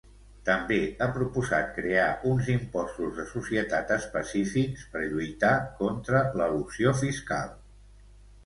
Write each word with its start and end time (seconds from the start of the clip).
També 0.45 0.77
ha 1.01 1.07
proposat 1.17 1.67
crear 1.75 2.05
uns 2.29 2.49
impostos 2.53 3.13
de 3.19 3.25
societat 3.33 3.93
específics 3.99 4.89
per 4.95 5.05
lluitar 5.05 5.53
contra 5.83 6.23
l'elusió 6.41 6.97
fiscal. 7.05 7.55